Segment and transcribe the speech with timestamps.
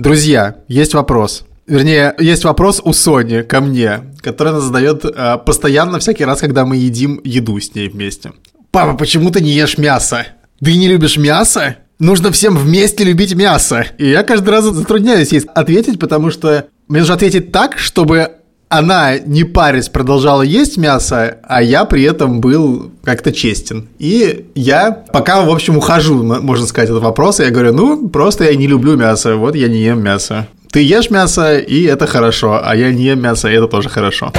[0.00, 1.44] Друзья, есть вопрос.
[1.66, 6.64] Вернее, есть вопрос у Сони ко мне, который она задает э, постоянно всякий раз, когда
[6.64, 8.32] мы едим еду с ней вместе.
[8.70, 10.26] Папа, почему ты не ешь мясо?
[10.64, 11.76] Ты не любишь мясо?
[11.98, 13.84] Нужно всем вместе любить мясо.
[13.98, 18.36] И я каждый раз затрудняюсь ей ответить, потому что мне нужно ответить так, чтобы
[18.70, 23.88] она, не парясь, продолжала есть мясо, а я при этом был как-то честен.
[23.98, 28.44] И я пока, в общем, ухожу, можно сказать, этот вопрос, и я говорю, ну, просто
[28.44, 30.46] я не люблю мясо, вот я не ем мясо.
[30.70, 34.32] Ты ешь мясо, и это хорошо, а я не ем мясо, и это тоже хорошо.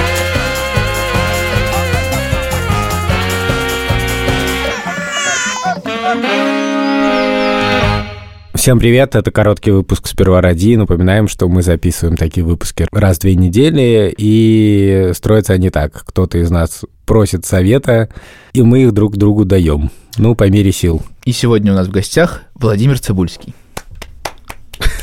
[8.61, 10.75] Всем привет, это короткий выпуск «Сперва ради».
[10.75, 16.03] Напоминаем, что мы записываем такие выпуски раз в две недели, и строятся они так.
[16.05, 18.09] Кто-то из нас просит совета,
[18.53, 19.89] и мы их друг другу даем.
[20.17, 21.01] Ну, по мере сил.
[21.25, 23.55] И сегодня у нас в гостях Владимир Цибульский.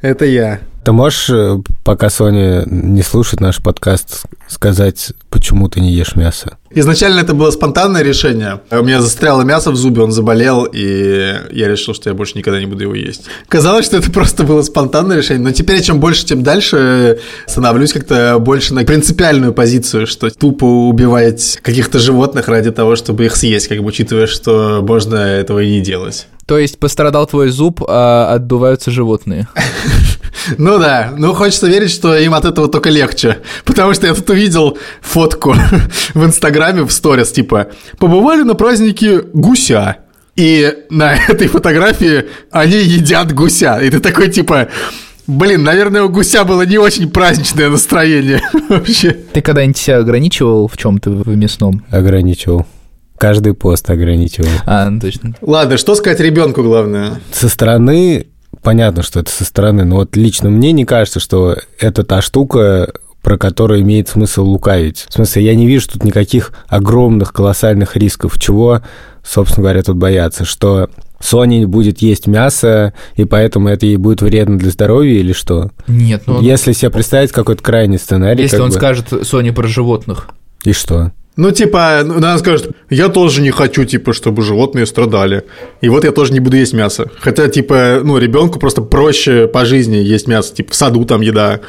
[0.00, 0.60] Это я.
[0.84, 6.56] Ты можешь, э, пока Соня не слушает наш подкаст, сказать, почему ты не ешь мясо?
[6.70, 8.60] Изначально это было спонтанное решение.
[8.70, 12.60] У меня застряло мясо в зубе, он заболел, и я решил, что я больше никогда
[12.60, 13.24] не буду его есть.
[13.48, 18.38] Казалось, что это просто было спонтанное решение, но теперь чем больше, тем дальше становлюсь как-то
[18.38, 23.80] больше на принципиальную позицию, что тупо убивать каких-то животных ради того, чтобы их съесть, как
[23.80, 26.28] бы учитывая, что можно этого и не делать.
[26.48, 29.46] То есть пострадал твой зуб, а отдуваются животные.
[30.56, 33.38] Ну да, ну хочется верить, что им от этого только легче.
[33.66, 35.54] Потому что я тут увидел фотку
[36.14, 37.66] в Инстаграме в сторис, типа,
[37.98, 39.96] побывали на празднике гуся.
[40.36, 43.78] И на этой фотографии они едят гуся.
[43.78, 44.68] И ты такой, типа,
[45.26, 49.10] Блин, наверное, у гуся было не очень праздничное настроение вообще.
[49.10, 51.84] Ты когда-нибудь себя ограничивал в чем-то в мясном?
[51.90, 52.64] Ограничивал.
[53.18, 54.48] Каждый пост ограничивал.
[54.66, 55.34] А, ну точно.
[55.40, 57.20] Ладно, что сказать ребенку главное?
[57.32, 58.26] Со стороны
[58.62, 62.92] понятно, что это со стороны, но вот лично мне не кажется, что это та штука,
[63.22, 65.06] про которую имеет смысл лукавить.
[65.08, 68.82] В смысле, я не вижу тут никаких огромных, колоссальных рисков, чего,
[69.24, 70.88] собственно говоря, тут бояться, что
[71.20, 75.70] Соня будет есть мясо, и поэтому это ей будет вредно для здоровья или что?
[75.88, 76.40] Нет, ну...
[76.40, 78.42] Если себе представить какой-то крайний сценарий...
[78.42, 78.74] Если он бы...
[78.74, 80.28] скажет Соне про животных.
[80.62, 81.12] И что?
[81.38, 85.44] Ну, типа, ну, она скажет, я тоже не хочу, типа, чтобы животные страдали.
[85.80, 87.08] И вот я тоже не буду есть мясо.
[87.20, 91.60] Хотя, типа, ну, ребенку просто проще по жизни есть мясо, типа, в саду там еда.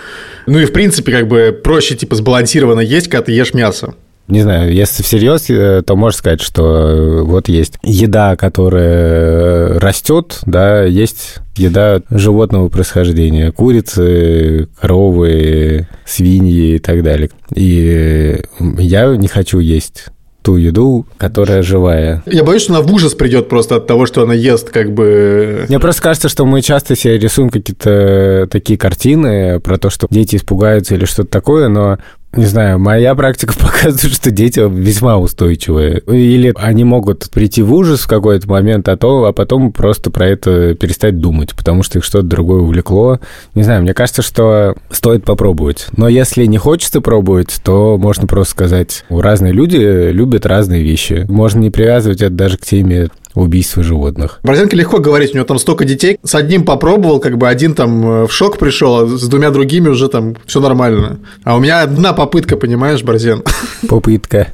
[0.47, 3.93] Ну и, в принципе, как бы проще, типа, сбалансированно есть, когда ты ешь мясо
[4.29, 10.39] не знаю, если всерьез, э, то можно сказать, что э, вот есть еда, которая растет,
[10.45, 17.29] да, есть еда животного происхождения, курицы, коровы, свиньи и так далее.
[17.53, 20.05] И я не хочу есть
[20.41, 22.23] ту еду, которая живая.
[22.25, 25.65] Я боюсь, что она в ужас придет просто от того, что она ест, как бы...
[25.67, 30.37] Мне просто кажется, что мы часто себе рисуем какие-то такие картины про то, что дети
[30.37, 31.97] испугаются или что-то такое, но
[32.33, 36.01] не знаю, моя практика показывает, что дети весьма устойчивые.
[36.07, 40.27] Или они могут прийти в ужас в какой-то момент, а, то, а потом просто про
[40.27, 43.19] это перестать думать, потому что их что-то другое увлекло.
[43.55, 45.87] Не знаю, мне кажется, что стоит попробовать.
[45.95, 51.25] Но если не хочется пробовать, то можно просто сказать, разные люди любят разные вещи.
[51.27, 54.39] Можно не привязывать это даже к теме убийства животных.
[54.43, 56.17] Борзенко легко говорить, у него там столько детей.
[56.23, 59.89] С одним попробовал, как бы один там э, в шок пришел, а с двумя другими
[59.89, 61.19] уже там все нормально.
[61.43, 63.43] А у меня одна попытка, понимаешь, Борзен?
[63.87, 64.47] Попытка.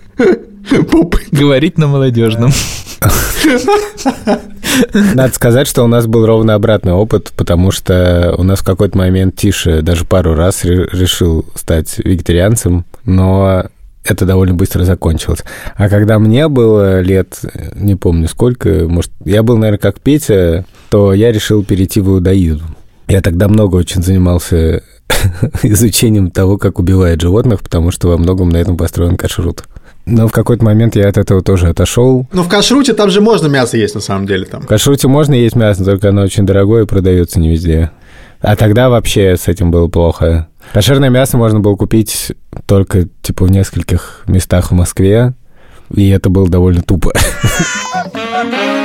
[0.70, 1.36] Попытка.
[1.36, 2.52] Говорить на молодежном.
[4.94, 8.98] Надо сказать, что у нас был ровно обратный опыт, потому что у нас в какой-то
[8.98, 13.66] момент Тише даже пару раз решил стать вегетарианцем, но
[14.06, 15.44] это довольно быстро закончилось.
[15.76, 17.40] А когда мне было лет,
[17.76, 22.76] не помню сколько, может, я был, наверное, как Петя, то я решил перейти в иудаизм.
[23.08, 24.84] Я тогда много очень занимался
[25.64, 29.64] изучением того, как убивают животных, потому что во многом на этом построен кашрут.
[30.06, 32.28] Но в какой-то момент я от этого тоже отошел.
[32.32, 34.46] Ну, в кашруте там же можно мясо есть, на самом деле.
[34.46, 34.62] Там.
[34.62, 37.90] В кашруте можно есть мясо, только оно очень дорогое и продается не везде.
[38.40, 40.48] А тогда вообще с этим было плохо.
[40.74, 42.34] Кошерное мясо можно было купить
[42.66, 45.34] только, типа, в нескольких местах в Москве,
[45.94, 47.14] и это было довольно тупо.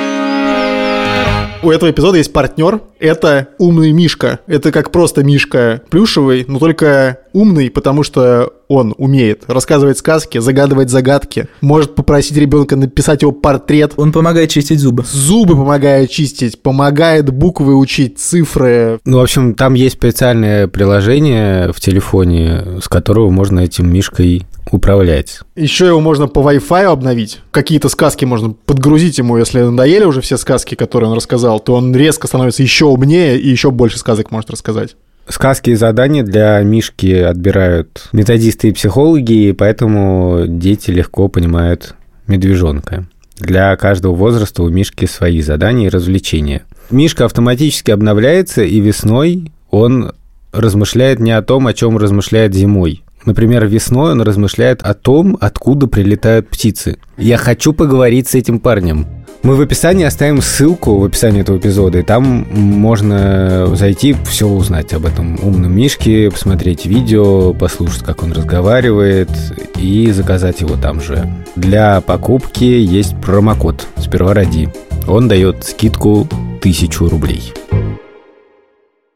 [1.63, 2.81] У этого эпизода есть партнер.
[2.99, 4.41] Это умный Мишка.
[4.47, 10.91] Это как просто Мишка плюшевый, но только умный, потому что он умеет рассказывать сказки, загадывать
[10.91, 13.93] загадки, может попросить ребенка написать его портрет.
[13.97, 15.05] Он помогает чистить зубы.
[15.11, 19.01] Зубы помогает чистить, помогает буквы учить, цифры.
[19.05, 25.41] Ну, в общем, там есть специальное приложение в телефоне, с которого можно этим Мишкой управлять.
[25.57, 27.41] Еще его можно по Wi-Fi обновить.
[27.51, 31.95] Какие-то сказки можно подгрузить ему, если надоели уже все сказки, которые он рассказал, то он
[31.95, 34.97] резко становится еще умнее и еще больше сказок может рассказать.
[35.29, 41.95] Сказки и задания для Мишки отбирают методисты и психологи, и поэтому дети легко понимают
[42.27, 43.07] медвежонка.
[43.39, 46.65] Для каждого возраста у Мишки свои задания и развлечения.
[46.91, 50.13] Мишка автоматически обновляется, и весной он
[50.53, 53.05] размышляет не о том, о чем размышляет зимой.
[53.25, 56.99] Например, весной он размышляет о том, откуда прилетают птицы.
[57.19, 59.07] Я хочу поговорить с этим парнем.
[59.43, 64.93] Мы в описании оставим ссылку в описании этого эпизода, и там можно зайти, все узнать
[64.93, 69.31] об этом умном мишке, посмотреть видео, послушать, как он разговаривает,
[69.79, 71.27] и заказать его там же.
[71.57, 74.69] Для покупки есть промокод «Сперва ради».
[75.09, 76.29] Он дает скидку
[76.61, 77.55] 1000 рублей.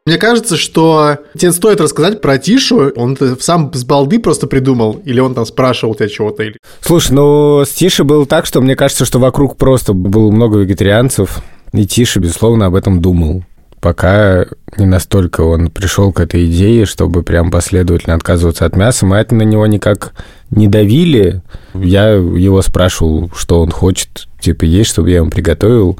[0.06, 2.92] Мне кажется, что тебе стоит рассказать про Тишу.
[2.94, 6.42] Он сам с балды просто придумал, или он там спрашивал тебя чего-то.
[6.42, 6.58] Или...
[6.82, 11.42] Слушай, ну с Тиши было так, что мне кажется, что вокруг просто было много вегетарианцев,
[11.72, 13.44] и Тиша, безусловно, об этом думал.
[13.80, 14.44] Пока
[14.76, 19.34] не настолько он пришел к этой идее, чтобы прям последовательно отказываться от мяса, мы это
[19.34, 20.12] на него никак
[20.50, 21.40] не давили.
[21.72, 25.98] Я его спрашивал, что он хочет, типа, есть, чтобы я ему приготовил.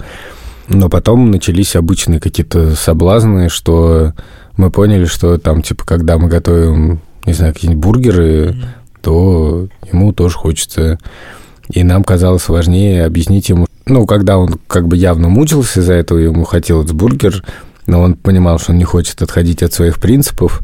[0.69, 4.13] Но потом начались обычные какие-то соблазны, что
[4.57, 8.65] мы поняли, что там, типа, когда мы готовим, не знаю, какие-нибудь бургеры, mm-hmm.
[9.03, 10.99] то ему тоже хочется.
[11.71, 16.19] И нам казалось важнее объяснить ему, ну, когда он как бы явно мучился из-за этого,
[16.19, 17.45] ему хотелось бургер,
[17.87, 20.61] но он понимал, что он не хочет отходить от своих принципов,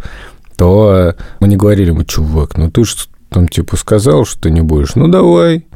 [0.56, 2.94] то мы не говорили ему, чувак, ну ты же
[3.30, 5.66] там типа сказал, что ты не будешь, ну давай.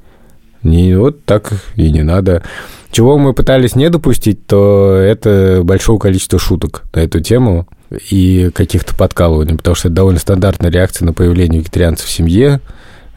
[0.64, 2.42] Не, вот так и не надо.
[2.90, 7.68] Чего мы пытались не допустить, то это большого количества шуток на эту тему
[8.10, 12.60] и каких-то подкалываний, потому что это довольно стандартная реакция на появление вегетарианцев в семье.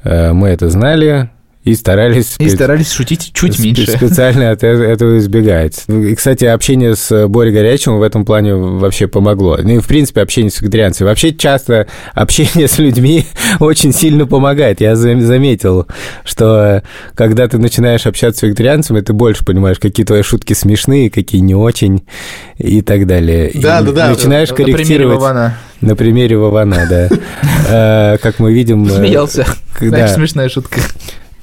[0.04, 1.30] Э, мы это знали,
[1.68, 2.36] и старались...
[2.40, 3.92] И старались шутить чуть меньше.
[3.92, 5.84] Специально от этого избегать.
[5.88, 9.58] И, кстати, общение с Борей Горячим в этом плане вообще помогло.
[9.62, 11.10] Ну и, в принципе, общение с вегетарианцами.
[11.10, 13.26] Вообще, часто общение с людьми
[13.60, 14.80] очень сильно помогает.
[14.80, 15.88] Я заметил,
[16.24, 16.84] что
[17.16, 21.56] когда ты начинаешь общаться с вегетарианцами, ты больше понимаешь, какие твои шутки смешные, какие не
[21.56, 22.06] очень
[22.58, 23.52] и так далее.
[23.56, 24.10] Да, и да, да.
[24.10, 25.54] Начинаешь корректировать...
[25.80, 27.10] На примере Вована, да.
[27.70, 28.86] Э, как мы видим...
[28.88, 29.46] Э, Смеялся.
[29.80, 30.80] Знаешь, смешная шутка.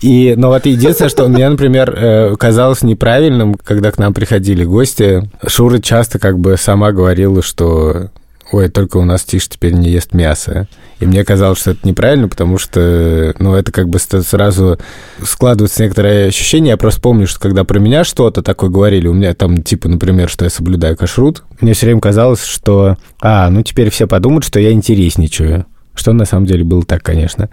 [0.05, 5.23] И, но вот единственное, что мне, например, э, казалось неправильным, когда к нам приходили гости,
[5.47, 8.11] Шура часто как бы сама говорила, что
[8.53, 10.69] ой, только у нас Тиш теперь не ест мясо.
[11.01, 14.79] И мне казалось, что это неправильно, потому что, ну, это как бы сразу
[15.23, 16.73] складывается некоторое ощущение.
[16.73, 20.29] Я просто помню, что когда про меня что-то такое говорили, у меня там, типа, например,
[20.29, 24.61] что я соблюдаю кашрут, мне все время казалось, что, а, ну, теперь все подумают, что
[24.61, 25.65] я интересничаю.
[25.95, 27.49] Что на самом деле было так, конечно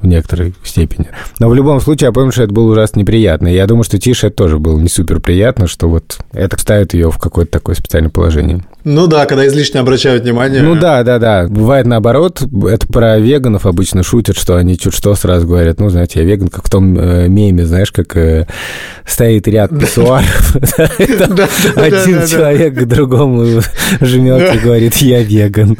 [0.00, 1.08] в некоторой степени.
[1.38, 3.48] Но в любом случае, я помню, что это было ужасно неприятно.
[3.48, 6.94] И я думаю, что Тише это тоже было не супер приятно, что вот это ставит
[6.94, 8.64] ее в какое-то такое специальное положение.
[8.84, 10.62] Ну да, когда излишне обращают внимание.
[10.62, 11.46] Ну да, да, да.
[11.48, 12.42] Бывает наоборот.
[12.42, 15.80] Это про веганов обычно шутят, что они чуть что сразу говорят.
[15.80, 18.46] Ну, знаете, я веган, как в том э, меме, знаешь, как э,
[19.06, 20.56] стоит ряд писсуаров.
[21.76, 23.60] Один человек к другому
[24.00, 25.76] жмет и говорит, я веган.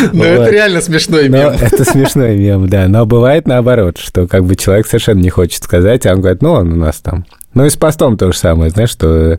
[0.12, 1.52] Ну, это реально смешной мем.
[1.60, 2.88] Это смешной мем, да.
[2.88, 6.52] Но бывает наоборот, что как бы человек совершенно не хочет сказать, а он говорит, ну,
[6.52, 7.24] он у нас там.
[7.54, 9.38] Ну, и с постом то же самое, знаешь, что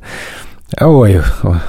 [0.80, 1.22] ой,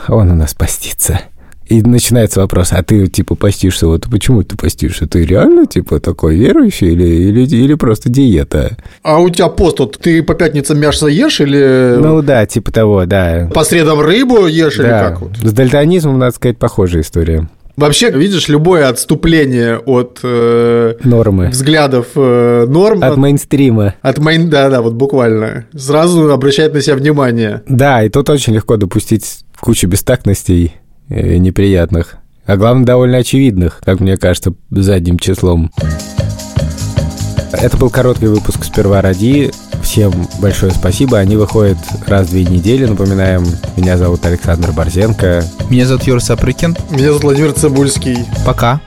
[0.09, 1.21] он у нас постится.
[1.67, 5.07] И начинается вопрос, а ты, типа, постишься, вот почему ты постишься?
[5.07, 8.77] Ты реально, типа, такой верующий или, или, или просто диета?
[9.03, 11.97] А у тебя пост, вот ты по пятницам мясо ешь или...
[11.99, 13.49] Ну да, типа того, да.
[13.55, 14.83] По средам рыбу ешь да.
[14.83, 15.21] или как?
[15.23, 15.37] Вот?
[15.39, 17.49] С дальтонизмом, надо сказать, похожая история.
[17.77, 24.51] Вообще, видишь, любое отступление от э, нормы взглядов э, норм от, от мейнстрима, от мейн,
[24.51, 27.63] да, да, вот буквально сразу обращает на себя внимание.
[27.67, 30.75] Да, и тут очень легко допустить кучу бестактностей
[31.09, 35.71] э, неприятных, а главное довольно очевидных, как мне кажется, задним числом.
[37.53, 39.51] Это был короткий выпуск «Сперва ради».
[39.83, 41.19] Всем большое спасибо.
[41.19, 42.87] Они выходят раз в две недели.
[42.87, 43.45] Напоминаем,
[43.77, 45.45] меня зовут Александр Борзенко.
[45.69, 46.77] Меня зовут Юра Сапрыкин.
[46.91, 48.19] Меня зовут Владимир Цибульский.
[48.47, 48.81] Пока.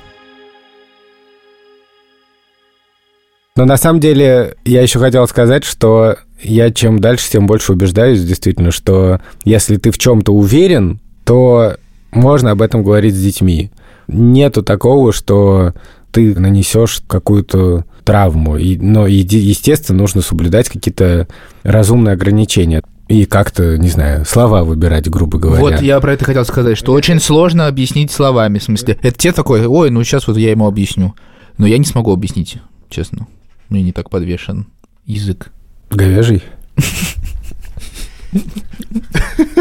[3.55, 8.21] Но на самом деле я еще хотел сказать, что я чем дальше, тем больше убеждаюсь
[8.23, 11.77] действительно, что если ты в чем-то уверен, то
[12.11, 13.71] можно об этом говорить с детьми.
[14.07, 15.73] Нету такого, что
[16.11, 18.57] ты нанесешь какую-то травму.
[18.57, 21.27] И, но, естественно, нужно соблюдать какие-то
[21.63, 25.61] разумные ограничения и как-то, не знаю, слова выбирать, грубо говоря.
[25.61, 28.97] Вот я про это хотел сказать, что очень сложно объяснить словами, в смысле.
[29.01, 31.13] Это те такой, ой, ну сейчас вот я ему объясню.
[31.57, 32.57] Но я не смогу объяснить,
[32.89, 33.27] честно.
[33.69, 34.67] Мне не так подвешен
[35.05, 35.51] язык.
[35.89, 36.43] Говяжий?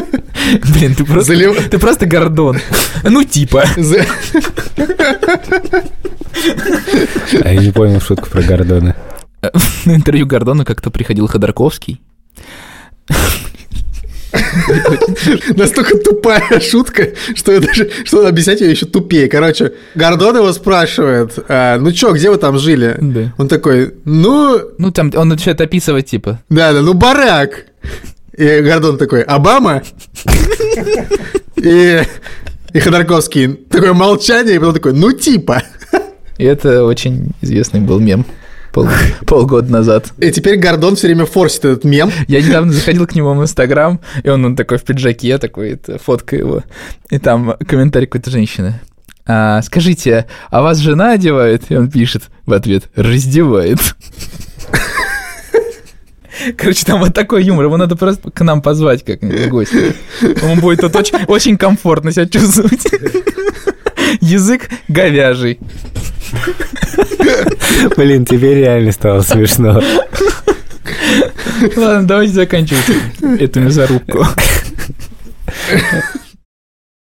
[0.75, 2.59] Блин, ты просто, Залив- ты просто гордон.
[3.03, 3.65] Ну, типа.
[3.77, 4.05] За-
[7.43, 8.95] А я не понял шутку про Гордона.
[9.85, 12.01] На интервью Гордона как-то приходил Ходорковский.
[15.57, 19.29] Настолько тупая шутка, что, я даже, что объяснять ее еще тупее.
[19.29, 22.97] Короче, Гордон его спрашивает, «А, ну чё, где вы там жили?
[23.01, 23.33] Да.
[23.39, 26.41] Он такой, ну, Ну, там он начинает описывать, типа.
[26.49, 27.67] да, да, ну барак.
[28.37, 29.83] И Гордон такой, Обама?
[31.57, 32.03] И,
[32.73, 35.63] и Ходорковский, такое молчание, и потом такой, ну типа.
[36.37, 38.27] И это очень известный был мем
[38.75, 38.89] пол-
[39.27, 40.13] полгода назад.
[40.19, 42.11] И теперь Гордон все время форсит этот мем.
[42.27, 45.99] Я недавно заходил к нему в Инстаграм, и он, он такой в пиджаке, такой, это,
[45.99, 46.63] фотка его.
[47.11, 48.81] И там комментарий какой-то женщины.
[49.27, 51.63] «А, скажите, а вас жена одевает?
[51.71, 53.79] И он пишет в ответ, раздевает.
[56.57, 59.95] Короче, там вот такой юмор, его надо просто к нам позвать как-нибудь в гости.
[60.21, 62.87] Ему будет тут очень, очень комфортно себя чувствовать.
[64.21, 65.59] Язык говяжий.
[67.97, 69.83] Блин, теперь реально стало смешно.
[71.77, 72.85] Ладно, давайте заканчивать
[73.41, 74.27] эту мясорубку.